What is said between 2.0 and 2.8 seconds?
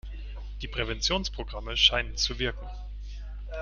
zu wirken.